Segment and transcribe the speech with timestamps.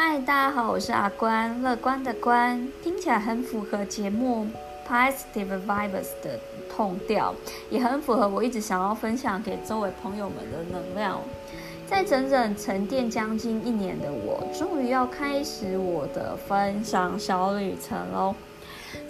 [0.00, 4.46] 嗨，大家好，我是阿关，乐观的关，听起来很符合节目
[4.88, 6.38] Positive Vibes 的
[6.70, 7.34] 痛调，
[7.68, 11.20] 也很符合我一直想要分享给周围朋友们的能量。
[11.84, 18.32] 在整整沉淀将近一年的我，终于要开始我的分享小旅程喽。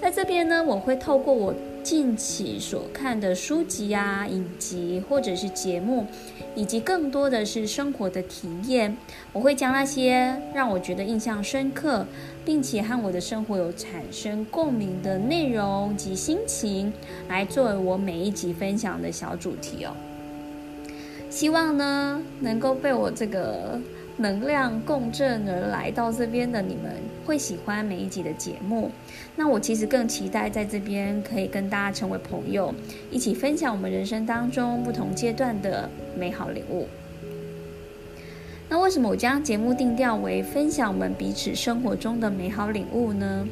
[0.01, 6.07] 在这边呢，我会透过我近期所看的书籍啊、影集或者是节目，
[6.55, 8.97] 以及更多的是生活的体验，
[9.33, 12.07] 我会将那些让我觉得印象深刻，
[12.45, 16.93] 并且和我的生活有产生共鸣的内容及心情，
[17.29, 19.93] 来作为我每一集分享的小主题哦。
[21.31, 23.81] 希望呢，能够被我这个。
[24.19, 26.93] 能量共振而来到这边的你们
[27.25, 28.91] 会喜欢每一集的节目，
[29.37, 32.75] 那我其实更期待在这边可以跟大家成为朋友，
[33.13, 36.89] 一起分享我们人生当中不同阶段的美好领悟。
[38.69, 43.47] 那为什么我将节目定调为分享我们彼此生活中的美好领悟呢？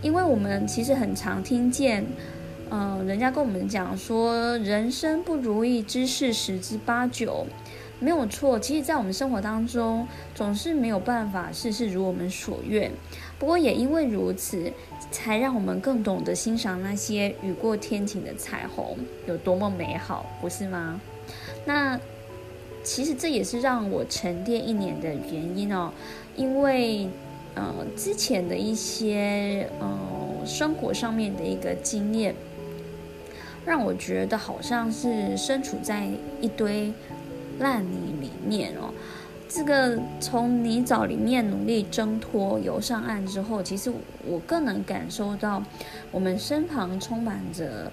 [0.00, 2.04] 因为我们其实很常听见，
[2.70, 7.46] 嗯、人家跟我们讲说，人生不如意之事十之八九。
[8.00, 12.92] 没有错，其实，在我们生活当中，总是没有办法事事如我们所愿。
[13.40, 14.72] 不过，也因为如此，
[15.10, 21.00] 才让我们更懂得欣赏那些雨过天晴的彩虹有多么美好，不是吗？
[21.64, 21.98] 那
[22.84, 25.92] 其实这也是让我沉淀一年的原因哦。
[26.36, 27.08] 因为，
[27.56, 29.98] 呃，之前的一些呃
[30.46, 32.32] 生活上面的一个经验，
[33.66, 36.08] 让我觉得好像是身处在
[36.40, 36.92] 一堆。
[37.58, 38.92] 烂泥里面哦，
[39.48, 43.92] 这个从泥沼里面努力挣脱游上岸之后，其实
[44.26, 45.62] 我更能感受到
[46.10, 47.90] 我们身旁充满着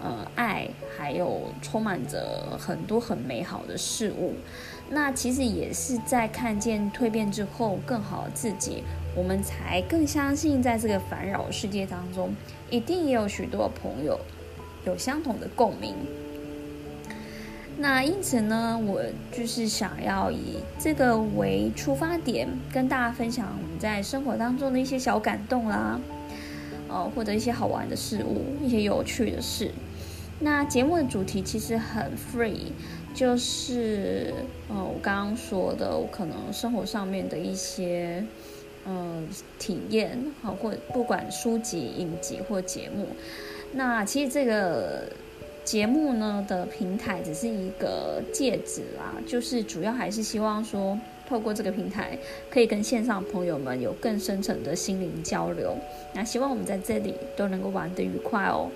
[0.00, 4.34] 呃爱，还有充满着很多很美好的事物。
[4.90, 8.82] 那其实也是在看见蜕变之后更好的自己，
[9.14, 12.34] 我们才更相信，在这个烦扰世界当中，
[12.70, 14.18] 一定也有许多朋友
[14.86, 15.94] 有相同的共鸣。
[17.80, 19.00] 那因此呢，我
[19.30, 26.00] 就是想要以这个为出发点，跟大家分享我们在生活当中的一些小感动啦，
[26.88, 29.70] 呃，或者一些好玩的事物，一些有趣的事。
[30.40, 32.72] 那节目的主题其实很 free，
[33.14, 34.34] 就是
[34.68, 38.24] 呃，我刚刚说的，我可能生活上面的一些
[38.86, 39.22] 呃
[39.60, 43.06] 体验，好，或不管书籍、影集或节目。
[43.72, 45.04] 那其实这个。
[45.68, 50.98] 节目呢的平台只是一个介质啦，就是主要还是希望说，
[51.28, 52.16] 透过这个平台，
[52.48, 55.76] 可以跟线上朋友们有更深层的心灵交流。
[56.14, 58.70] 那希望我们在这里都能够玩得愉快哦。